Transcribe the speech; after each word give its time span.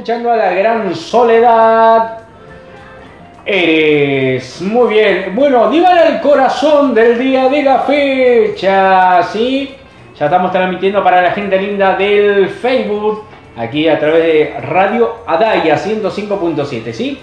escuchando 0.00 0.32
a 0.32 0.36
la 0.36 0.54
gran 0.54 0.94
soledad. 0.94 2.20
Eres 3.44 4.62
muy 4.62 4.94
bien. 4.94 5.32
Bueno, 5.34 5.68
divan 5.68 5.98
el 5.98 6.20
corazón 6.22 6.94
del 6.94 7.18
día 7.18 7.50
de 7.50 7.62
la 7.62 7.80
fecha, 7.80 9.22
¿sí? 9.24 9.74
Ya 10.18 10.24
estamos 10.24 10.52
transmitiendo 10.52 11.04
para 11.04 11.20
la 11.20 11.32
gente 11.32 11.60
linda 11.60 11.96
del 11.96 12.48
Facebook, 12.48 13.24
aquí 13.58 13.88
a 13.88 13.98
través 13.98 14.22
de 14.24 14.60
Radio 14.62 15.16
Adaya 15.26 15.76
105.7, 15.76 16.92
¿sí? 16.94 17.18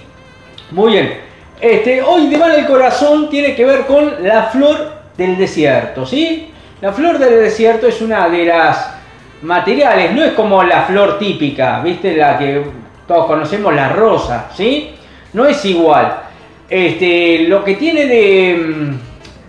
Muy 0.70 0.92
bien. 0.92 1.18
Este, 1.60 2.04
hoy 2.04 2.28
divan 2.28 2.52
el 2.52 2.68
corazón 2.68 3.28
tiene 3.28 3.56
que 3.56 3.66
ver 3.66 3.88
con 3.88 4.24
la 4.24 4.44
flor 4.44 4.92
del 5.18 5.36
desierto, 5.36 6.06
¿sí? 6.06 6.52
La 6.80 6.94
flor 6.94 7.18
del 7.18 7.40
desierto 7.40 7.88
es 7.88 8.04
una 8.04 8.30
de 8.30 8.46
las 8.46 8.97
materiales, 9.42 10.14
no 10.14 10.24
es 10.24 10.34
como 10.34 10.64
la 10.64 10.84
flor 10.84 11.20
típica, 11.20 11.82
¿viste? 11.82 12.16
La 12.16 12.38
que 12.38 12.64
todos 13.08 13.26
conocemos, 13.26 13.74
la 13.74 13.90
rosa, 13.90 14.50
¿sí? 14.56 14.92
No 15.34 15.46
es 15.46 15.64
igual. 15.66 16.22
Este, 16.70 17.46
lo 17.48 17.64
que 17.64 17.76
tiene 17.76 18.06
de, 18.06 18.94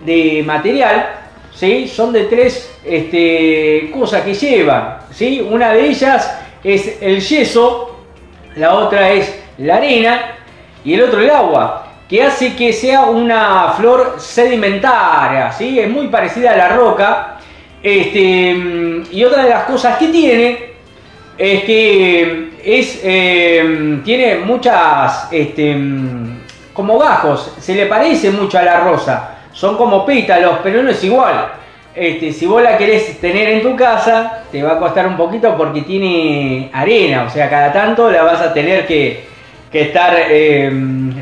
de 0.05 0.43
material, 0.45 1.09
¿sí? 1.53 1.87
Son 1.87 2.13
de 2.13 2.25
tres 2.25 2.79
este, 2.85 3.91
cosas 3.93 4.21
que 4.21 4.33
lleva, 4.33 5.01
¿sí? 5.11 5.45
Una 5.49 5.73
de 5.73 5.87
ellas 5.87 6.39
es 6.63 6.97
el 7.01 7.19
yeso, 7.21 7.99
la 8.55 8.75
otra 8.75 9.11
es 9.11 9.43
la 9.57 9.75
arena 9.75 10.35
y 10.83 10.93
el 10.93 11.03
otro 11.03 11.19
el 11.19 11.29
agua 11.29 11.85
que 12.09 12.23
hace 12.23 12.55
que 12.55 12.73
sea 12.73 13.03
una 13.03 13.73
flor 13.73 14.15
sedimentaria, 14.17 15.51
¿sí? 15.51 15.79
Es 15.79 15.87
muy 15.87 16.07
parecida 16.07 16.53
a 16.53 16.57
la 16.57 16.69
roca. 16.69 17.38
Este, 17.81 19.03
y 19.11 19.23
otra 19.23 19.43
de 19.43 19.49
las 19.49 19.63
cosas 19.63 19.97
que 19.97 20.07
tiene 20.07 20.69
es 21.37 21.63
que 21.63 22.49
es, 22.63 22.99
eh, 23.03 23.99
tiene 24.03 24.35
muchas, 24.37 25.29
este, 25.31 25.77
como 26.73 26.97
bajos, 26.97 27.55
se 27.59 27.75
le 27.75 27.85
parece 27.85 28.31
mucho 28.31 28.57
a 28.57 28.63
la 28.63 28.81
rosa, 28.81 29.37
son 29.53 29.77
como 29.77 30.05
pétalos, 30.05 30.57
pero 30.61 30.83
no 30.83 30.89
es 30.89 31.03
igual. 31.03 31.53
Este, 31.95 32.31
si 32.31 32.45
vos 32.45 32.61
la 32.61 32.77
querés 32.77 33.19
tener 33.19 33.49
en 33.49 33.61
tu 33.61 33.75
casa, 33.75 34.43
te 34.51 34.61
va 34.61 34.73
a 34.73 34.79
costar 34.79 35.07
un 35.07 35.17
poquito 35.17 35.55
porque 35.57 35.81
tiene 35.81 36.69
arena, 36.73 37.23
o 37.23 37.29
sea, 37.29 37.49
cada 37.49 37.71
tanto 37.71 38.11
la 38.11 38.23
vas 38.23 38.41
a 38.41 38.53
tener 38.53 38.85
que, 38.85 39.25
que 39.71 39.81
estar 39.83 40.15
eh, 40.29 40.69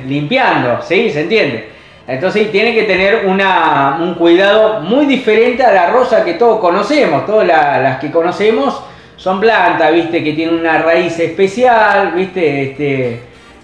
limpiando, 0.07 0.81
¿sí? 0.81 1.09
¿Se 1.09 1.21
entiende? 1.21 1.76
Entonces 2.07 2.49
tiene 2.51 2.73
que 2.73 2.83
tener 2.83 3.25
un 3.25 4.15
cuidado 4.15 4.79
muy 4.79 5.05
diferente 5.05 5.63
a 5.63 5.73
la 5.73 5.89
rosa 5.89 6.23
que 6.23 6.35
todos 6.35 6.59
conocemos. 6.59 7.25
Todas 7.25 7.45
las 7.47 7.99
que 7.99 8.09
conocemos 8.11 8.81
son 9.17 9.41
plantas, 9.41 9.91
¿viste? 9.93 10.23
Que 10.23 10.31
tienen 10.31 10.55
una 10.55 10.77
raíz 10.77 11.19
especial, 11.19 12.13
¿viste? 12.15 12.63
Este, 12.63 13.19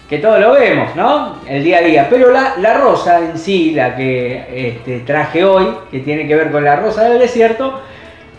que 0.10 0.18
todos 0.18 0.42
lo 0.42 0.52
vemos, 0.52 0.94
¿no? 0.94 1.38
El 1.48 1.64
día 1.64 1.78
a 1.78 1.82
día. 1.82 2.08
Pero 2.10 2.32
la, 2.32 2.74
rosa 2.74 3.20
en 3.20 3.38
sí, 3.38 3.72
la 3.72 3.96
que 3.96 4.44
este, 4.54 5.00
traje 5.00 5.46
hoy, 5.46 5.68
que 5.90 6.00
tiene 6.00 6.28
que 6.28 6.36
ver 6.36 6.52
con 6.52 6.66
la 6.66 6.76
rosa 6.76 7.06
del 7.06 7.20
desierto, 7.20 7.80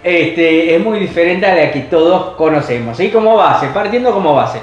este, 0.02 0.74
es 0.74 0.84
muy 0.84 0.98
diferente 0.98 1.46
a 1.46 1.54
la 1.54 1.72
que 1.72 1.80
todos 1.80 2.34
conocemos. 2.36 2.98
¿sí? 2.98 3.08
Como 3.08 3.36
base, 3.36 3.68
partiendo 3.68 4.12
como 4.12 4.34
base. 4.34 4.60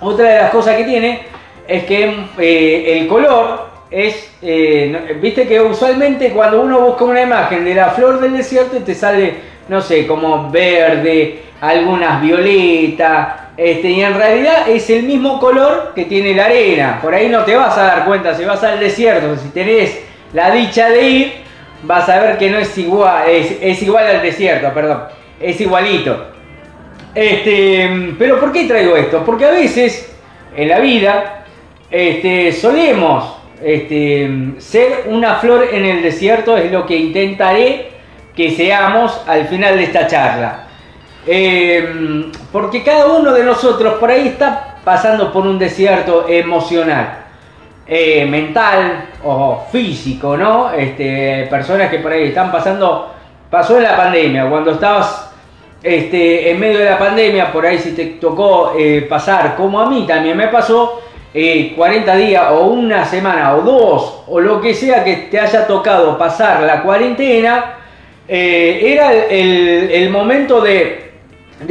Otra 0.00 0.30
de 0.30 0.38
las 0.40 0.50
cosas 0.50 0.76
que 0.76 0.84
tiene 0.84 1.20
es 1.68 1.84
que 1.84 2.26
eh, 2.38 2.98
el 2.98 3.06
color 3.06 3.61
es, 3.92 4.32
eh, 4.40 5.18
viste 5.20 5.46
que 5.46 5.60
usualmente 5.60 6.30
cuando 6.30 6.62
uno 6.62 6.80
busca 6.80 7.04
una 7.04 7.22
imagen 7.22 7.64
de 7.64 7.74
la 7.74 7.90
flor 7.90 8.20
del 8.20 8.36
desierto 8.36 8.78
te 8.78 8.94
sale, 8.94 9.34
no 9.68 9.82
sé, 9.82 10.06
como 10.06 10.50
verde, 10.50 11.42
algunas 11.60 12.22
violetas, 12.22 13.28
este, 13.56 13.90
y 13.90 14.00
en 14.00 14.14
realidad 14.14 14.68
es 14.68 14.88
el 14.88 15.02
mismo 15.02 15.38
color 15.38 15.92
que 15.94 16.06
tiene 16.06 16.34
la 16.34 16.46
arena. 16.46 16.98
Por 17.02 17.14
ahí 17.14 17.28
no 17.28 17.44
te 17.44 17.54
vas 17.54 17.76
a 17.76 17.82
dar 17.82 18.04
cuenta, 18.06 18.34
si 18.34 18.44
vas 18.44 18.64
al 18.64 18.80
desierto, 18.80 19.36
si 19.36 19.50
tenés 19.50 20.00
la 20.32 20.50
dicha 20.50 20.88
de 20.88 21.08
ir, 21.08 21.32
vas 21.82 22.08
a 22.08 22.18
ver 22.18 22.38
que 22.38 22.48
no 22.48 22.58
es 22.58 22.76
igual, 22.78 23.28
es, 23.28 23.58
es 23.60 23.82
igual 23.82 24.06
al 24.06 24.22
desierto, 24.22 24.72
perdón, 24.72 25.02
es 25.38 25.60
igualito. 25.60 26.28
Este, 27.14 28.14
pero 28.18 28.40
¿por 28.40 28.52
qué 28.52 28.64
traigo 28.64 28.96
esto? 28.96 29.22
Porque 29.22 29.44
a 29.44 29.50
veces 29.50 30.10
en 30.56 30.68
la 30.70 30.78
vida 30.78 31.44
este, 31.90 32.52
solemos 32.52 33.41
este, 33.64 34.54
ser 34.58 35.04
una 35.08 35.36
flor 35.36 35.68
en 35.72 35.84
el 35.84 36.02
desierto, 36.02 36.56
es 36.56 36.70
lo 36.70 36.86
que 36.86 36.96
intentaré 36.96 37.90
que 38.34 38.50
seamos 38.50 39.22
al 39.26 39.46
final 39.46 39.76
de 39.76 39.84
esta 39.84 40.06
charla. 40.06 40.64
Em, 41.26 42.32
porque 42.50 42.82
cada 42.82 43.06
uno 43.06 43.32
de 43.32 43.44
nosotros 43.44 43.94
por 43.94 44.10
ahí 44.10 44.28
está 44.28 44.76
pasando 44.84 45.32
por 45.32 45.46
un 45.46 45.58
desierto 45.58 46.26
emocional, 46.28 47.18
eh, 47.86 48.24
mental 48.26 49.10
o 49.24 49.66
físico, 49.70 50.36
¿no? 50.36 50.72
Este, 50.72 51.46
personas 51.48 51.90
que 51.90 51.98
por 51.98 52.12
ahí 52.12 52.28
están 52.28 52.50
pasando, 52.50 53.12
pasó 53.50 53.76
en 53.76 53.84
la 53.84 53.96
pandemia, 53.96 54.48
cuando 54.48 54.72
estabas 54.72 55.30
este, 55.82 56.50
en 56.50 56.58
medio 56.58 56.78
de 56.78 56.86
la 56.86 56.98
pandemia, 56.98 57.52
por 57.52 57.66
ahí 57.66 57.78
si 57.78 57.92
te 57.92 58.06
tocó 58.20 58.72
eh, 58.76 59.06
pasar, 59.08 59.54
como 59.56 59.80
a 59.80 59.88
mí 59.88 60.04
también 60.06 60.36
me 60.36 60.48
pasó, 60.48 61.02
40 61.32 62.14
eh, 62.14 62.26
días 62.26 62.44
o 62.50 62.66
una 62.66 63.06
semana 63.06 63.54
o 63.56 63.62
dos 63.62 64.22
o 64.26 64.38
lo 64.38 64.60
que 64.60 64.74
sea 64.74 65.02
que 65.02 65.28
te 65.30 65.38
haya 65.38 65.66
tocado 65.66 66.18
pasar 66.18 66.62
la 66.62 66.82
cuarentena, 66.82 67.76
eh, 68.28 68.92
era 68.92 69.12
el, 69.12 70.10
momento 70.10 70.60
de, 70.60 71.10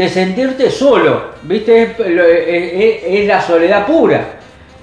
sentirte 0.09 0.69
solo, 0.71 1.31
¿viste? 1.43 1.95
Es, 1.99 3.27
la 3.27 3.39
soledad 3.39 3.85
pura, 3.85 4.21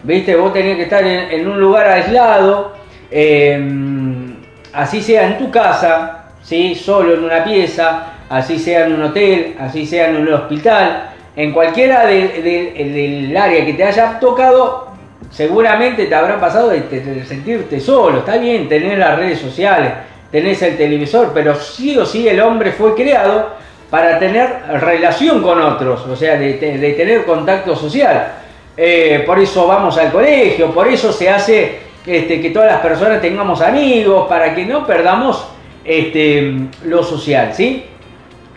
¿viste? 0.05 0.37
Vos 0.37 0.53
tenías 0.53 0.77
que 0.77 0.85
estar 0.85 1.05
en, 1.05 1.47
un 1.47 1.61
lugar 1.61 1.89
aislado, 1.89 2.77
em, 3.11 4.37
así 4.73 5.03
sea 5.03 5.27
en 5.27 5.39
tu 5.39 5.51
casa, 5.51 6.31
¿sí? 6.43 6.75
Solo 6.77 7.15
en 7.15 7.25
una 7.25 7.43
pieza, 7.43 8.13
así 8.29 8.59
sea 8.59 8.87
en 8.87 8.95
un 8.95 9.03
hotel, 9.03 9.57
así 9.59 9.87
sea 9.87 10.09
en 10.09 10.17
un 10.19 10.33
hospital, 10.33 11.11
en 11.39 11.53
cualquiera 11.53 12.05
del 12.05 13.37
área 13.37 13.65
que 13.65 13.75
te 13.75 13.85
haya 13.85 14.19
tocado, 14.19 14.89
seguramente 15.31 16.07
te 16.07 16.15
habrán 16.17 16.41
pasado 16.41 16.69
de, 16.71 17.25
sentirte 17.25 17.79
solo. 17.79 18.19
Está 18.19 18.39
bien 18.39 18.69
tener 18.69 18.99
las 18.99 19.17
redes 19.17 19.39
sociales, 19.39 19.93
tenés 20.33 20.61
el 20.63 20.77
televisor, 20.77 21.31
pero 21.33 21.55
sí 21.55 21.97
o 21.97 22.05
sí 22.05 22.27
el 22.27 22.41
hombre 22.41 22.73
fue 22.73 22.97
creado 22.97 23.51
para 23.89 24.19
tener 24.19 24.49
relación 24.81 25.41
con 25.41 25.63
otros, 25.63 26.05
o 26.07 26.17
sea, 26.17 26.37
de, 26.37 26.55
tener 26.55 27.25
contacto 27.25 27.77
social. 27.77 28.33
Eh, 28.77 29.23
por 29.25 29.39
eso 29.39 29.65
vamos 29.69 29.97
al 29.97 30.11
colegio, 30.11 30.73
por 30.73 30.89
eso 30.89 31.13
se 31.13 31.31
hace 31.31 31.79
este, 32.05 32.41
que 32.41 32.51
todas 32.51 32.73
las 32.73 32.81
personas 32.81 33.21
tengamos 33.21 33.61
amigos, 33.61 34.27
para 34.27 34.57
que 34.57 34.67
no 34.67 34.85
perdamos 34.85 35.47
este, 35.85 36.53
lo 36.85 37.05
social, 37.05 37.55
¿sí? 37.55 37.85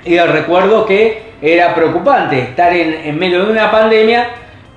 Y 0.04 0.18
recuerdo 0.18 0.84
que 0.84 1.31
era 1.42 1.74
preocupante 1.74 2.40
estar 2.40 2.72
en, 2.72 3.18
medio 3.18 3.46
de 3.46 3.52
una 3.52 3.72
pandemia 3.72 4.30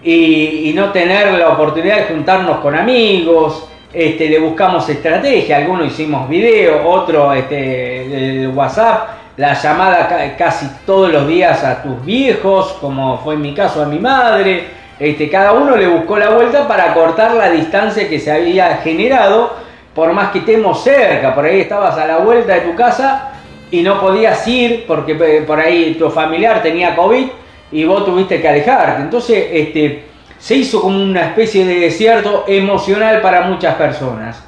y, 0.02 0.72
no 0.74 0.90
tener 0.90 1.32
la 1.34 1.50
oportunidad 1.50 1.96
de 1.96 2.14
juntarnos 2.14 2.58
con 2.58 2.74
amigos. 2.74 3.68
Este, 3.92 4.28
le 4.28 4.40
buscamos 4.40 4.88
estrategia, 4.88 5.58
algunos 5.58 5.86
hicimos 5.86 6.28
video, 6.28 6.88
otro 6.88 7.32
este, 7.32 8.42
el 8.42 8.48
WhatsApp, 8.48 9.08
la 9.36 9.54
llamada 9.54 10.34
casi 10.36 10.66
todos 10.84 11.12
los 11.12 11.28
días 11.28 11.62
a 11.62 11.80
tus 11.82 12.04
viejos, 12.04 12.76
como 12.80 13.18
fue 13.18 13.34
en 13.34 13.42
mi 13.42 13.54
caso 13.54 13.82
a 13.82 13.86
mi 13.86 14.00
madre. 14.00 14.64
Este, 14.98 15.28
cada 15.28 15.52
uno 15.52 15.76
le 15.76 15.86
buscó 15.86 16.18
la 16.18 16.30
vuelta 16.30 16.66
para 16.66 16.92
cortar 16.92 17.34
la 17.34 17.50
distancia 17.50 18.08
que 18.08 18.18
se 18.18 18.32
había 18.32 18.78
generado, 18.78 19.54
por 19.94 20.12
más 20.12 20.32
que 20.32 20.40
estemos 20.40 20.82
cerca, 20.82 21.34
por 21.34 21.44
ahí 21.44 21.60
estabas 21.60 21.96
a 21.96 22.06
la 22.06 22.16
vuelta 22.16 22.54
de 22.54 22.60
tu 22.62 22.74
casa 22.74 23.33
y 23.74 23.82
no 23.82 24.00
podías 24.00 24.46
ir 24.46 24.84
porque 24.86 25.18
eh, 25.20 25.42
por 25.44 25.58
ahí 25.58 25.96
tu 25.98 26.08
familiar 26.08 26.62
tenía 26.62 26.94
COVID 26.94 27.26
y 27.72 27.84
vos 27.84 28.04
tuviste 28.04 28.40
que 28.40 28.48
alejarte. 28.48 29.02
Entonces, 29.02 29.48
este, 29.50 30.04
se 30.38 30.54
hizo 30.54 30.80
como 30.80 31.02
una 31.02 31.22
especie 31.22 31.66
de 31.66 31.80
desierto 31.80 32.44
emocional 32.46 33.20
para 33.20 33.40
muchas 33.40 33.74
personas. 33.74 34.40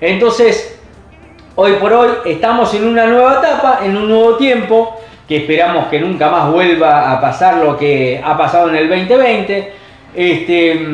Entonces, 0.00 0.80
hoy 1.54 1.74
por 1.74 1.92
hoy 1.92 2.10
estamos 2.26 2.74
en 2.74 2.88
una 2.88 3.06
nueva 3.06 3.34
etapa, 3.38 3.82
en 3.84 3.96
un 3.96 4.08
nuevo 4.08 4.34
tiempo, 4.34 4.96
que 5.28 5.36
esperamos 5.36 5.86
que 5.86 6.00
nunca 6.00 6.28
más 6.28 6.50
vuelva 6.50 7.12
a 7.12 7.20
pasar 7.20 7.58
lo 7.58 7.76
que 7.76 8.20
ha 8.22 8.36
pasado 8.36 8.68
en 8.68 8.74
el 8.74 8.88
2020. 8.88 9.72
Este, 10.12 10.88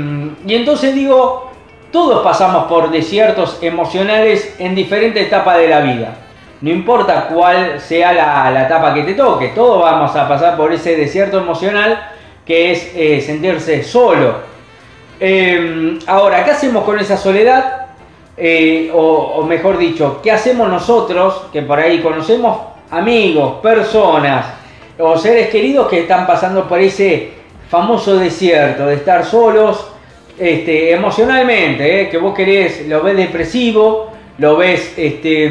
y 0.46 0.55
entonces 0.55 0.94
digo, 0.94 1.52
todos 1.90 2.23
pasamos 2.23 2.67
por 2.67 2.90
desiertos 2.90 3.58
emocionales 3.62 4.56
en 4.58 4.75
diferentes 4.75 5.26
etapas 5.26 5.56
de 5.56 5.69
la 5.69 5.81
vida. 5.81 6.27
No 6.60 6.70
importa 6.70 7.28
cuál 7.28 7.81
sea 7.81 8.12
la, 8.12 8.64
etapa 8.64 8.93
que 8.93 9.02
te 9.02 9.14
toque, 9.14 9.49
todos 9.49 9.82
vamos 9.82 10.14
a 10.16 10.26
pasar 10.26 10.56
por 10.56 10.72
ese 10.72 10.96
desierto 10.96 11.38
emocional 11.38 12.10
que 12.44 12.72
es 12.72 12.93
eh, 12.96 13.20
sentirse 13.20 13.84
solo. 13.84 14.34
Em, 15.20 15.99
ahora, 16.06 16.44
¿qué 16.44 16.50
hacemos 16.50 16.84
con 16.84 16.99
esa 16.99 17.16
soledad? 17.16 17.87
Eh, 18.37 18.90
o, 18.93 19.43
mejor 19.43 19.78
dicho, 19.78 20.20
¿qué 20.22 20.32
hacemos 20.32 20.69
nosotros 20.69 21.46
que 21.52 21.62
por 21.62 21.78
ahí 21.78 22.00
conocemos 22.00 22.58
amigos, 22.90 23.61
personas 23.61 24.46
o 24.99 25.16
seres 25.16 25.50
queridos 25.50 25.88
que 25.88 26.00
están 26.00 26.26
pasando 26.26 26.69
por 26.69 26.81
ese 26.81 27.32
famoso 27.69 28.16
desierto, 28.16 28.87
de 28.87 28.94
estar 28.94 29.25
solos 29.25 29.88
este, 30.38 30.93
emocionalmente, 30.93 32.02
¿eh? 32.02 32.08
que 32.08 32.19
vos 32.19 32.34
querés, 32.34 32.87
lo 32.87 33.02
ves 33.02 33.16
depresivo, 33.16 34.07
lo 34.38 34.56
ves, 34.56 34.94
este, 34.96 35.50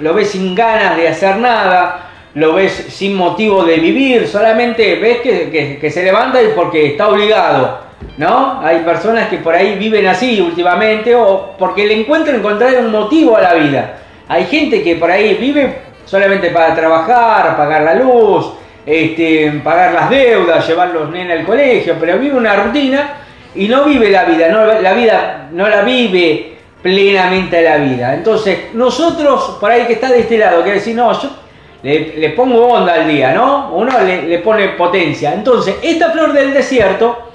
lo 0.00 0.14
ves 0.14 0.30
sin 0.30 0.54
ganas 0.54 0.96
de 0.96 1.08
hacer 1.08 1.36
nada, 1.38 2.10
lo 2.34 2.52
ves 2.52 2.72
sin 2.72 3.14
motivo 3.14 3.64
de 3.64 3.76
vivir, 3.76 4.28
solamente 4.28 4.96
ves 4.96 5.20
que, 5.20 5.90
se 5.90 6.04
levanta 6.04 6.42
y 6.42 6.48
porque 6.54 6.88
está 6.88 7.08
obligado, 7.08 7.80
¿no? 8.18 8.60
Hay 8.62 8.80
personas 8.80 9.28
que 9.28 9.38
por 9.38 9.54
ahí 9.54 9.76
viven 9.76 10.06
así 10.06 10.38
últimamente 10.40 11.14
o 11.14 11.54
porque 11.58 11.86
le 11.86 11.98
encuentran 11.98 12.36
encontrar 12.36 12.74
un 12.78 12.92
motivo 12.92 13.36
a 13.36 13.40
la 13.40 13.54
vida. 13.54 13.98
Hay 14.28 14.44
gente 14.44 14.82
que 14.82 14.96
por 14.96 15.10
ahí 15.10 15.34
vive 15.40 15.78
solamente 16.04 16.50
para 16.50 16.74
trabajar, 16.74 17.56
pagar 17.56 17.82
la 17.82 17.94
luz, 17.94 18.52
este, 18.84 19.60
pagar 19.64 19.94
las 19.94 20.10
deudas, 20.10 20.68
llevar 20.68 20.88
los 20.88 21.10
nenes 21.10 21.40
al 21.40 21.46
colegio, 21.46 21.96
pero 21.98 22.18
vive 22.18 22.36
una 22.36 22.54
rutina 22.54 23.14
y 23.54 23.66
no 23.66 23.84
vive 23.84 24.10
la 24.10 24.24
vida, 24.24 24.48
no, 24.50 24.66
la 24.66 24.92
vida 24.92 25.48
no 25.52 25.68
la 25.68 25.80
vive 25.80 26.55
plenamente 26.82 27.62
la 27.62 27.78
vida. 27.78 28.14
Entonces, 28.14 28.74
nosotros, 28.74 29.56
por 29.60 29.70
ahí 29.70 29.86
que 29.86 29.94
está 29.94 30.10
de 30.10 30.20
este 30.20 30.38
lado, 30.38 30.62
que 30.62 30.72
decir, 30.72 30.94
no, 30.94 31.12
yo 31.20 31.30
le, 31.82 32.30
pongo 32.30 32.66
onda 32.66 32.94
al 32.94 33.08
día, 33.08 33.32
¿no? 33.32 33.70
Uno 33.72 33.98
le, 34.00 34.38
pone 34.38 34.68
potencia. 34.70 35.34
Entonces, 35.34 35.76
esta 35.82 36.10
flor 36.10 36.32
del 36.32 36.52
desierto 36.52 37.32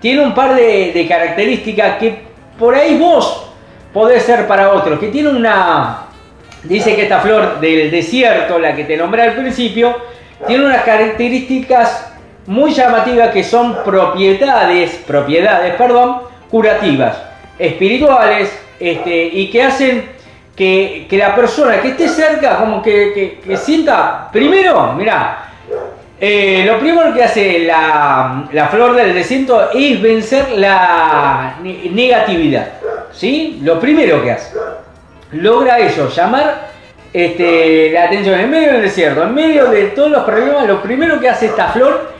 tiene 0.00 0.22
un 0.22 0.34
par 0.34 0.54
de, 0.54 1.06
características 1.08 1.98
que 1.98 2.22
por 2.58 2.74
ahí 2.74 2.98
vos 2.98 3.46
podés 3.92 4.22
ser 4.22 4.46
para 4.46 4.72
otros, 4.72 4.98
que 4.98 5.08
tiene 5.08 5.28
una... 5.28 6.06
Dice 6.64 6.94
que 6.94 7.02
esta 7.02 7.20
flor 7.20 7.58
del 7.58 7.90
desierto, 7.90 8.58
la 8.58 8.74
que 8.76 8.84
te 8.84 8.96
nombré 8.96 9.22
al 9.22 9.32
principio, 9.32 9.96
tiene 10.46 10.64
unas 10.64 10.82
características 10.84 12.12
muy 12.46 12.72
llamativas 12.72 13.30
que 13.30 13.42
son 13.42 13.78
propiedades, 13.84 15.02
propiedades, 15.06 15.74
perdón, 15.74 16.22
curativas, 16.50 17.16
espirituales, 17.58 18.50
este, 18.82 19.26
y 19.32 19.48
que 19.48 19.62
hacen 19.62 20.04
que, 20.56 21.06
la 21.12 21.36
persona 21.36 21.80
que 21.80 21.90
esté 21.90 22.08
cerca 22.08 22.56
como 22.56 22.82
que, 22.82 23.38
sienta, 23.54 24.28
primero, 24.32 24.94
mira, 24.94 25.52
eh, 26.20 26.64
lo 26.66 26.80
primero 26.80 27.14
que 27.14 27.22
hace 27.22 27.60
la, 27.60 28.68
flor 28.72 28.96
del 28.96 29.14
desierto 29.14 29.70
es 29.72 30.02
vencer 30.02 30.50
la 30.56 31.58
negatividad, 31.62 32.72
¿sí? 33.12 33.60
Lo 33.62 33.78
primero 33.78 34.20
que 34.20 34.32
hace. 34.32 34.58
Logra 35.30 35.78
eso, 35.78 36.08
llamar 36.08 36.70
este, 37.12 37.92
la 37.92 38.04
atención 38.06 38.40
en 38.40 38.50
medio 38.50 38.72
del 38.72 38.82
desierto, 38.82 39.22
en 39.22 39.32
medio 39.32 39.66
de 39.66 39.84
todos 39.90 40.10
los 40.10 40.24
problemas, 40.24 40.66
lo 40.66 40.82
primero 40.82 41.20
que 41.20 41.28
hace 41.28 41.46
esta 41.46 41.68
flor 41.68 42.10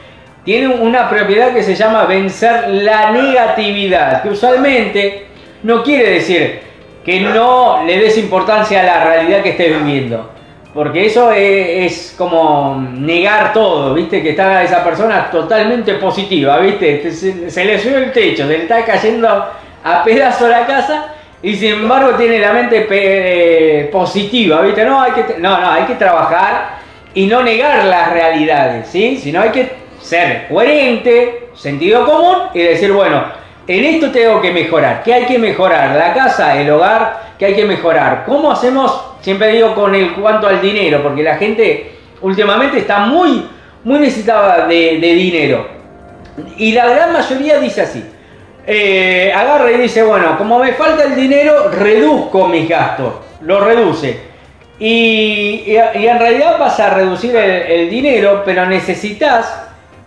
tiene 0.45 0.67
una 0.67 1.09
propiedad 1.09 1.53
que 1.53 1.61
se 1.61 1.75
llama 1.75 2.05
vencer 2.05 2.69
la 2.69 3.11
negatividad, 3.11 4.23
que 4.23 4.29
usualmente 4.29 5.32
no 5.63 5.83
quiere 5.83 6.11
decir 6.11 6.59
que 7.03 7.19
no 7.21 7.83
le 7.85 7.97
des 7.97 8.17
importancia 8.17 8.81
a 8.81 8.83
la 8.83 9.03
realidad 9.03 9.41
que 9.41 9.49
estés 9.49 9.77
viviendo. 9.77 10.29
Porque 10.73 11.05
eso 11.05 11.31
es, 11.31 12.15
como 12.17 12.83
negar 12.93 13.53
todo, 13.53 13.93
¿viste? 13.93 14.23
Que 14.23 14.31
está 14.31 14.63
esa 14.63 14.83
persona 14.83 15.29
totalmente 15.29 15.93
positiva, 15.95 16.57
¿viste? 16.57 17.11
Se, 17.11 17.65
le 17.65 17.79
sube 17.79 18.05
el 18.05 18.11
techo, 18.11 18.47
se 18.47 18.57
le 18.57 18.63
está 18.63 18.83
cayendo 18.83 19.27
a 19.83 20.03
pedazo 20.03 20.47
la 20.47 20.65
casa 20.65 21.13
y 21.43 21.55
sin 21.55 21.73
embargo 21.73 22.15
tiene 22.15 22.39
la 22.39 22.53
mente 22.53 22.87
eh, 22.89 23.89
positiva, 23.91 24.61
¿viste? 24.61 24.83
No, 24.83 24.99
hay 24.99 25.11
que, 25.11 25.35
no, 25.37 25.59
no, 25.59 25.71
hay 25.71 25.83
que 25.83 25.95
trabajar 25.95 26.77
y 27.13 27.27
no 27.27 27.43
negar 27.43 27.85
las 27.85 28.11
realidades, 28.11 28.87
¿sí? 28.87 29.17
Sino 29.17 29.41
hay 29.41 29.49
que 29.49 29.73
ser 30.01 30.47
coherente, 30.47 31.49
sentido 31.53 32.03
común 32.05 32.37
y 32.53 32.61
decir, 32.61 32.91
bueno, 32.91 33.42
en 33.67 33.83
esto 33.85 34.11
tengo 34.11 34.41
que 34.41 34.51
mejorar. 34.51 35.03
¿Qué 35.03 35.13
hay 35.13 35.25
que 35.25 35.39
mejorar? 35.39 35.95
La 35.95 36.13
casa, 36.13 36.59
el 36.59 36.69
hogar, 36.69 37.33
¿qué 37.37 37.45
hay 37.45 37.55
que 37.55 37.65
mejorar? 37.65 38.23
¿Cómo 38.25 38.51
hacemos? 38.51 39.15
Siempre 39.21 39.49
digo 39.49 39.73
con 39.73 39.95
el 39.95 40.13
cuanto 40.13 40.47
al 40.47 40.61
dinero, 40.61 41.01
porque 41.01 41.23
la 41.23 41.37
gente 41.37 41.91
últimamente 42.21 42.79
está 42.79 42.99
muy, 42.99 43.47
muy 43.83 43.99
necesitada 43.99 44.67
de, 44.67 44.97
dinero. 44.99 45.67
Y 46.57 46.71
la 46.71 46.87
gran 46.87 47.13
mayoría 47.13 47.59
dice 47.59 47.81
así. 47.81 48.03
Eh, 48.65 49.31
agarra 49.35 49.71
y 49.71 49.77
dice, 49.77 50.03
bueno, 50.03 50.37
como 50.37 50.59
me 50.59 50.73
falta 50.73 51.03
el 51.03 51.15
dinero, 51.15 51.69
reduzco 51.69 52.47
mis 52.47 52.67
gastos. 52.67 53.13
Lo 53.41 53.59
reduce. 53.63 54.33
Y, 54.79 55.75
en 55.75 56.19
realidad 56.19 56.57
vas 56.59 56.79
a 56.79 56.93
reducir 56.93 57.35
el 57.35 57.89
dinero, 57.89 58.41
pero 58.45 58.65
necesitas 58.65 59.63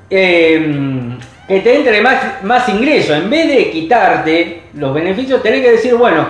Em, 0.08 1.18
que 1.46 1.60
te 1.60 1.76
entre 1.76 2.00
más, 2.00 2.42
más 2.42 2.68
ingreso. 2.68 3.14
En 3.14 3.30
vez 3.30 3.48
de 3.48 3.70
quitarte 3.70 4.62
los 4.74 4.92
beneficios, 4.92 5.42
tenés 5.42 5.62
que 5.62 5.72
decir, 5.72 5.94
bueno, 5.94 6.26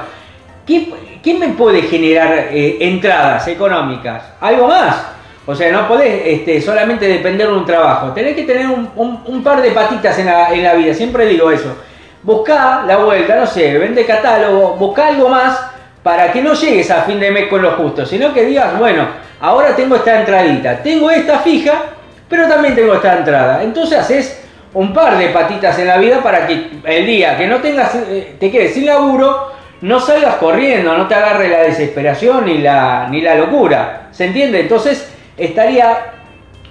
¿qué, 0.67 1.35
me 1.35 1.49
puede 1.51 1.83
generar 1.83 2.49
eh, 2.51 2.79
entradas 2.81 3.49
económicas? 3.49 4.23
Algo 4.41 4.69
más. 4.69 5.07
O 5.47 5.55
sea, 5.55 5.71
no 5.71 5.87
podés 5.87 6.23
este, 6.27 6.61
solamente 6.61 7.07
depender 7.07 7.49
de 7.49 7.55
un 7.55 7.65
trabajo. 7.65 8.13
Tenés 8.13 8.35
que 8.35 8.43
tener 8.43 8.67
un, 8.67 9.43
par 9.45 9.63
de 9.63 9.71
patitas 9.71 10.19
en 10.19 10.27
la, 10.27 10.53
en 10.53 10.63
la, 10.63 10.75
vida. 10.75 10.93
Siempre 10.93 11.27
digo 11.27 11.51
eso. 11.51 11.77
Buscá 12.23 12.83
la 12.85 12.97
vuelta, 12.97 13.37
no 13.37 13.47
sé, 13.47 13.79
vende 13.79 14.05
catálogo, 14.05 14.75
buscá 14.75 15.09
algo 15.09 15.29
más 15.29 15.71
para 16.03 16.33
que 16.33 16.43
no 16.43 16.55
llegues 16.55 16.91
a 16.91 17.03
fin 17.03 17.21
de 17.21 17.31
mes 17.31 17.47
con 17.49 17.63
lo 17.63 17.73
justo, 17.73 18.05
sino 18.05 18.35
que 18.35 18.45
digas, 18.45 18.77
bueno, 18.79 19.07
ahora 19.41 19.77
tengo 19.77 19.95
esta 19.95 20.21
entradita, 20.21 20.83
tengo 20.83 21.09
esta 21.11 21.39
fija 21.39 21.85
pero 22.29 22.49
también 22.49 22.75
tengo 22.75 22.95
esta 22.95 23.19
entrada. 23.19 23.63
Entonces 23.63 23.99
haces 23.99 24.45
un 24.77 24.93
par 24.93 25.17
de 25.17 25.29
patitas 25.31 25.79
en 25.79 25.87
la 25.87 25.97
vida 25.97 26.23
para 26.23 26.47
que 26.47 26.69
el 26.85 27.07
día 27.07 27.37
que 27.39 27.47
no 27.47 27.61
tengas, 27.61 27.95
eh, 27.95 28.37
te 28.39 28.51
quedes 28.51 28.75
sin 28.75 28.85
laburo, 28.85 29.51
no 29.81 29.99
salgas 29.99 30.35
corriendo, 30.35 30.95
no 30.95 31.09
te 31.09 31.15
agarre 31.15 31.49
la 31.49 31.61
desesperación 31.61 32.45
ni 32.45 32.59
la, 32.59 33.09
ni 33.11 33.23
la 33.23 33.37
locura. 33.37 34.09
¿Se 34.13 34.27
entiende? 34.27 34.61
Entonces 34.61 35.11
estaría 35.35 36.13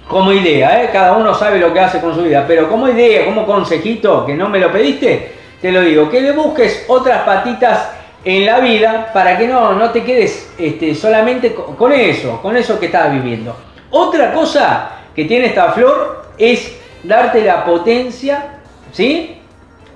como 0.06 0.32
idea, 0.32 0.84
¿eh? 0.84 0.90
cada 0.92 1.16
uno 1.16 1.34
sabe 1.34 1.58
lo 1.58 1.72
que 1.72 1.80
hace 1.80 2.00
con 2.00 2.14
su 2.14 2.22
vida, 2.22 2.44
pero 2.46 2.68
como 2.68 2.88
idea, 2.88 3.24
como 3.24 3.44
consejito, 3.44 4.24
que 4.24 4.34
no 4.34 4.48
me 4.48 4.60
lo 4.60 4.70
pediste, 4.70 5.32
te 5.60 5.72
lo 5.72 5.80
digo, 5.80 6.08
que 6.08 6.20
le 6.20 6.30
busques 6.30 6.84
otras 6.86 7.22
patitas 7.22 7.90
en 8.24 8.46
la 8.46 8.60
vida 8.60 9.10
para 9.12 9.36
que 9.36 9.48
no, 9.48 9.72
no 9.72 9.90
te 9.90 10.04
quedes 10.04 10.54
este, 10.56 10.94
solamente 10.94 11.52
con 11.54 11.90
eso, 11.90 12.40
con 12.40 12.56
eso 12.56 12.78
que 12.78 12.86
estás 12.86 13.12
viviendo. 13.12 13.56
Otra 13.90 14.32
cosa 14.32 14.90
que 15.12 15.24
tiene 15.24 15.46
esta 15.46 15.72
flor 15.72 16.26
es 16.38 16.75
darte 17.06 17.44
la 17.44 17.64
potencia, 17.64 18.44
¿sí? 18.92 19.38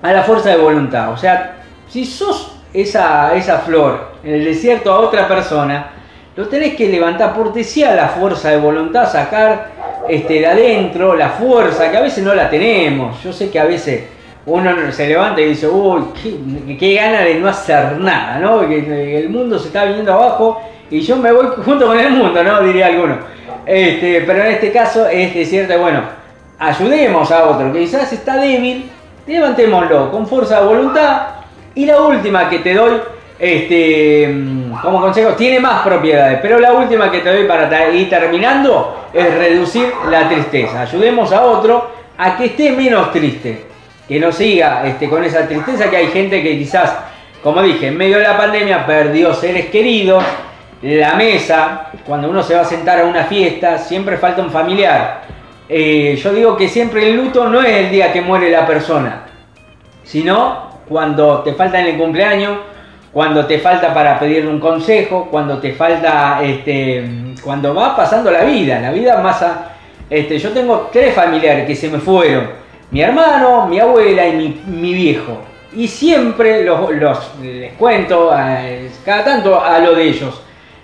A 0.01 0.11
la 0.11 0.23
fuerza 0.23 0.49
de 0.49 0.57
voluntad. 0.57 1.11
O 1.11 1.17
sea, 1.17 1.63
si 1.87 2.05
sos 2.05 2.53
esa, 2.73 3.35
esa 3.35 3.59
flor 3.59 4.11
en 4.23 4.35
el 4.35 4.45
desierto 4.45 4.91
a 4.91 4.99
otra 4.99 5.27
persona, 5.27 5.91
lo 6.35 6.47
tenés 6.47 6.75
que 6.75 6.87
levantar 6.87 7.33
por 7.33 7.51
decía 7.53 7.93
la 7.93 8.07
fuerza 8.07 8.49
de 8.49 8.57
voluntad, 8.57 9.11
sacar 9.11 9.71
este, 10.07 10.35
de 10.35 10.47
adentro 10.47 11.15
la 11.15 11.29
fuerza, 11.29 11.91
que 11.91 11.97
a 11.97 12.01
veces 12.01 12.23
no 12.23 12.33
la 12.33 12.49
tenemos. 12.49 13.21
Yo 13.23 13.33
sé 13.33 13.49
que 13.49 13.59
a 13.59 13.65
veces 13.65 14.05
uno 14.45 14.91
se 14.91 15.07
levanta 15.07 15.41
y 15.41 15.49
dice, 15.49 15.67
uy, 15.67 16.03
qué, 16.21 16.77
qué 16.77 16.93
gana 16.95 17.21
de 17.21 17.35
no 17.35 17.49
hacer 17.49 17.97
nada, 17.99 18.39
¿no? 18.39 18.67
Que 18.67 19.19
el 19.19 19.29
mundo 19.29 19.59
se 19.59 19.67
está 19.67 19.85
viniendo 19.85 20.13
abajo 20.13 20.61
y 20.89 21.01
yo 21.01 21.17
me 21.17 21.31
voy 21.31 21.47
junto 21.63 21.85
con 21.85 21.99
el 21.99 22.11
mundo, 22.11 22.43
¿no? 22.43 22.61
Diría 22.61 22.87
alguno. 22.87 23.17
Este, 23.65 24.21
pero 24.21 24.43
en 24.43 24.51
este 24.53 24.71
caso 24.71 25.07
es 25.07 25.33
decirte, 25.33 25.77
bueno, 25.77 26.01
ayudemos 26.61 27.31
a 27.31 27.49
otro 27.49 27.73
que 27.73 27.79
quizás 27.79 28.13
está 28.13 28.37
débil, 28.37 28.89
levantémoslo 29.25 30.11
con 30.11 30.27
fuerza 30.27 30.61
de 30.61 30.67
voluntad. 30.67 31.21
Y 31.73 31.85
la 31.85 31.99
última 31.99 32.49
que 32.49 32.59
te 32.59 32.75
doy, 32.75 33.01
este, 33.39 34.31
como 34.81 35.01
consejo, 35.01 35.31
tiene 35.31 35.59
más 35.59 35.81
propiedades, 35.81 36.39
pero 36.41 36.59
la 36.59 36.73
última 36.73 37.09
que 37.09 37.19
te 37.19 37.33
doy 37.33 37.45
para 37.45 37.89
ir 37.89 38.09
terminando 38.09 39.07
es 39.11 39.33
reducir 39.33 39.91
la 40.09 40.29
tristeza. 40.29 40.81
Ayudemos 40.81 41.31
a 41.31 41.45
otro 41.45 41.89
a 42.17 42.37
que 42.37 42.45
esté 42.45 42.71
menos 42.71 43.11
triste, 43.11 43.65
que 44.07 44.19
no 44.19 44.31
siga 44.31 44.85
este, 44.85 45.09
con 45.09 45.23
esa 45.23 45.47
tristeza 45.47 45.89
que 45.89 45.97
hay 45.97 46.07
gente 46.07 46.43
que 46.43 46.59
quizás, 46.59 46.93
como 47.41 47.63
dije, 47.63 47.87
en 47.87 47.97
medio 47.97 48.17
de 48.19 48.23
la 48.23 48.37
pandemia 48.37 48.85
perdió 48.85 49.33
seres 49.33 49.65
queridos 49.67 50.23
la 50.83 51.15
mesa, 51.15 51.87
cuando 52.05 52.29
uno 52.29 52.43
se 52.43 52.55
va 52.55 52.61
a 52.61 52.65
sentar 52.65 52.99
a 52.99 53.05
una 53.05 53.23
fiesta, 53.23 53.77
siempre 53.77 54.17
falta 54.17 54.41
un 54.41 54.51
familiar. 54.51 55.40
Eh, 55.73 56.19
yo 56.21 56.33
digo 56.33 56.57
que 56.57 56.67
siempre 56.67 57.07
el 57.07 57.15
luto 57.15 57.47
no 57.47 57.61
es 57.61 57.71
el 57.71 57.91
día 57.91 58.11
que 58.11 58.19
muere 58.19 58.51
la 58.51 58.67
persona, 58.67 59.23
sino 60.03 60.69
cuando 60.85 61.43
te 61.43 61.53
falta 61.53 61.79
en 61.79 61.85
el 61.85 61.97
cumpleaños, 61.97 62.57
cuando 63.13 63.45
te 63.45 63.57
falta 63.57 63.93
para 63.93 64.19
pedirle 64.19 64.49
un 64.49 64.59
consejo, 64.59 65.29
cuando 65.31 65.59
te 65.59 65.71
falta, 65.71 66.41
este, 66.43 67.05
cuando 67.41 67.73
va 67.73 67.95
pasando 67.95 68.29
la 68.29 68.43
vida, 68.43 68.81
la 68.81 68.91
vida 68.91 69.21
más 69.21 69.45
este, 70.09 70.37
yo 70.39 70.49
tengo 70.49 70.89
tres 70.91 71.15
familiares 71.15 71.65
que 71.65 71.73
se 71.77 71.87
me 71.87 71.99
fueron, 71.99 72.49
mi 72.91 73.01
hermano, 73.01 73.65
mi 73.67 73.79
abuela 73.79 74.27
y 74.27 74.61
mi, 74.67 74.93
viejo. 74.93 75.37
Y 75.73 75.87
siempre 75.87 76.65
los, 76.65 76.91
les 77.41 77.71
cuento 77.75 78.29
eh, 78.37 78.91
cada 79.05 79.23
tanto 79.23 79.63
a 79.63 79.79
lo 79.79 79.95
de 79.95 80.03
ellos 80.03 80.41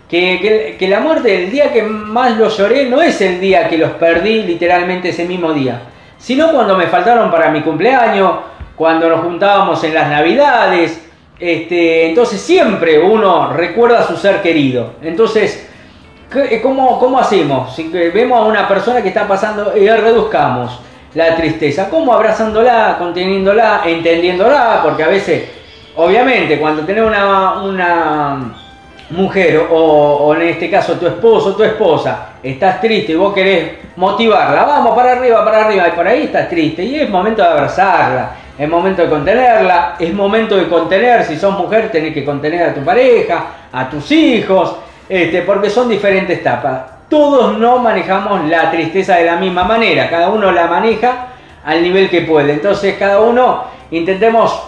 que, 0.10 0.88
la 0.90 1.00
muerte, 1.00 1.44
el 1.44 1.52
día 1.52 1.72
que 1.72 1.84
más 1.84 2.38
los 2.38 2.58
lloré, 2.58 2.86
no 2.90 3.02
es 3.02 3.20
el 3.22 3.40
día 3.40 3.68
que 3.68 3.78
los 3.78 3.92
perdí 3.92 4.44
literalmente 4.44 5.10
ese 5.10 5.26
mismo 5.26 5.54
día. 5.54 5.82
sino 6.18 6.52
cuando 6.52 6.76
me 6.76 6.88
faltaron 6.88 7.30
para 7.30 7.52
mi 7.52 7.62
cumpleaños, 7.62 8.32
cuando 8.76 9.08
nos 9.08 9.22
juntábamos 9.22 9.84
en 9.84 9.94
las 9.94 10.10
navidades, 10.10 11.08
este, 11.40 12.08
entonces 12.10 12.42
siempre 12.42 13.00
uno 13.00 13.54
recuerda 13.54 14.00
a 14.00 14.08
su 14.08 14.18
ser 14.18 14.42
querido. 14.42 14.94
Entonces, 15.04 15.70
¿cómo, 16.64 17.00
cómo 17.00 17.20
hacemos? 17.20 17.76
Si 17.76 17.88
vemos 17.90 18.40
a 18.40 18.44
una 18.44 18.68
persona 18.68 19.02
que 19.04 19.10
está 19.10 19.28
pasando 19.28 19.78
y 19.78 19.88
reduzcamos 19.88 20.80
la 21.14 21.36
tristeza, 21.36 21.90
¿cómo 21.90 22.14
abrazándola, 22.14 22.96
conteniéndola, 22.98 23.82
entendiéndola? 23.86 24.82
Porque 24.84 25.04
a 25.04 25.08
veces, 25.08 25.50
obviamente, 25.96 26.60
cuando 26.60 26.84
tenés 26.84 27.04
una, 27.04 27.62
una 27.62 28.67
mujer 29.10 29.66
o, 29.72 30.36
en 30.36 30.42
este 30.44 30.70
caso 30.70 30.94
tu 30.94 31.08
esposo 31.08 31.50
o 31.50 31.56
tu 31.56 31.64
esposa, 31.64 32.30
estás 32.44 32.82
triste 32.82 33.14
y 33.14 33.16
vos 33.16 33.34
querés 33.34 33.72
motivarla, 33.96 34.64
vamos 34.64 34.96
para 34.96 35.14
arriba, 35.14 35.44
para 35.46 35.66
arriba, 35.66 35.88
y 35.88 35.92
por 35.92 36.08
ahí 36.08 36.24
estás 36.24 36.50
triste 36.50 36.84
y 36.84 36.96
es 37.00 37.10
momento 37.10 37.42
de 37.42 37.48
abrazarla, 37.48 38.32
es 38.58 38.68
momento 38.68 39.04
de 39.04 39.10
contenerla, 39.10 39.96
es 40.00 40.14
momento 40.14 40.58
de 40.58 40.68
contener, 40.68 41.24
si 41.24 41.38
sos 41.38 41.58
mujer 41.58 41.90
tenés 41.92 42.14
que 42.14 42.26
contener 42.26 42.70
a 42.70 42.74
tu 42.74 42.82
pareja, 42.82 43.46
a 43.72 43.90
tus 43.90 44.12
hijos, 44.12 44.76
este, 45.08 45.42
porque 45.44 45.70
son 45.70 45.88
diferentes 45.88 46.40
etapas. 46.40 46.82
Todos 47.10 47.58
no 47.58 47.78
manejamos 47.78 48.46
la 48.50 48.70
tristeza 48.70 49.16
de 49.16 49.26
la 49.26 49.38
misma 49.38 49.64
manera, 49.64 50.10
cada 50.10 50.30
uno 50.30 50.52
la 50.52 50.68
maneja 50.68 51.28
al 51.64 51.82
nivel 51.82 52.10
que 52.10 52.22
puede, 52.22 52.54
entonces 52.54 52.96
cada 52.98 53.22
uno 53.22 53.64
intentemos 53.92 54.62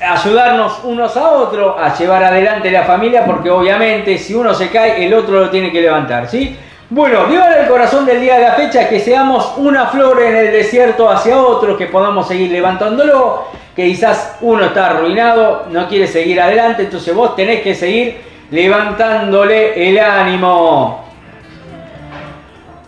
ayudarnos 0.00 0.80
unos 0.84 1.16
a 1.16 1.30
otros 1.32 1.76
a 1.78 1.94
llevar 1.94 2.24
adelante 2.24 2.70
la 2.70 2.84
familia, 2.84 3.24
porque 3.24 3.50
obviamente 3.50 4.18
si 4.18 4.34
uno 4.34 4.54
se 4.54 4.70
cae, 4.70 5.04
el 5.04 5.14
otro 5.14 5.40
lo 5.40 5.50
tiene 5.50 5.72
que 5.72 5.80
levantar, 5.80 6.28
¿sí? 6.28 6.56
Bueno, 6.90 7.26
Dios 7.26 7.44
el 7.60 7.68
corazón 7.68 8.06
del 8.06 8.20
día 8.20 8.36
de 8.36 8.44
la 8.44 8.52
fecha, 8.52 8.88
que 8.88 8.98
seamos 8.98 9.54
una 9.58 9.88
flor 9.88 10.22
en 10.22 10.36
el 10.36 10.52
desierto 10.52 11.10
hacia 11.10 11.36
otro, 11.36 11.76
que 11.76 11.86
podamos 11.86 12.26
seguir 12.26 12.50
levantándolo, 12.50 13.44
que 13.76 13.84
quizás 13.84 14.38
uno 14.40 14.64
está 14.64 14.86
arruinado, 14.86 15.66
no 15.70 15.86
quiere 15.86 16.06
seguir 16.06 16.40
adelante, 16.40 16.84
entonces 16.84 17.14
vos 17.14 17.36
tenés 17.36 17.60
que 17.60 17.74
seguir 17.74 18.22
levantándole 18.50 19.88
el 19.88 19.98
ánimo. 19.98 21.07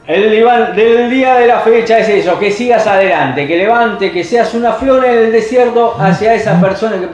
El 0.07 0.31
del 0.75 1.11
día 1.11 1.35
de 1.35 1.47
la 1.47 1.61
fecha 1.61 1.99
es 1.99 2.09
eso, 2.09 2.39
que 2.39 2.51
sigas 2.51 2.87
adelante, 2.87 3.47
que 3.47 3.59
levante, 3.59 4.11
que 4.11 4.25
seas 4.25 4.55
una 4.55 4.73
flor 4.73 5.05
en 5.05 5.19
el 5.19 5.33
desierto 5.33 5.95
hacia 5.99 6.35
esa 6.35 6.61
persona 6.61 6.97
que 6.99 7.07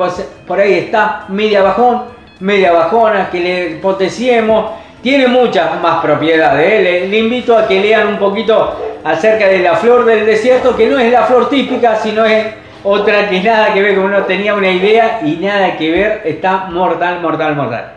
por 0.46 0.58
ahí 0.58 0.74
está 0.74 1.24
media 1.28 1.62
bajón, 1.62 2.04
media 2.40 2.72
bajona, 2.72 3.28
que 3.28 3.40
le 3.40 3.76
potenciemos. 3.76 4.70
Tiene 5.02 5.28
muchas 5.28 5.80
más 5.80 6.02
propiedades. 6.02 6.72
¿eh? 6.72 7.06
Le, 7.08 7.18
invito 7.18 7.56
a 7.56 7.68
que 7.68 7.80
lean 7.80 8.08
un 8.08 8.18
poquito 8.18 8.98
acerca 9.04 9.46
de 9.46 9.58
la 9.58 9.76
flor 9.76 10.04
del 10.04 10.24
desierto, 10.24 10.76
que 10.76 10.86
no 10.86 10.98
es 10.98 11.12
la 11.12 11.24
flor 11.24 11.50
típica, 11.50 11.96
sino 11.96 12.24
es 12.24 12.46
otra 12.82 13.28
que 13.28 13.40
nada 13.42 13.74
que 13.74 13.82
ver 13.82 13.96
con 13.96 14.04
uno 14.04 14.22
tenía 14.22 14.54
una 14.54 14.70
idea 14.70 15.20
y 15.22 15.36
nada 15.36 15.76
que 15.76 15.90
ver, 15.90 16.22
está 16.24 16.66
mortal, 16.70 17.20
mortal, 17.20 17.56
mortal. 17.56 17.95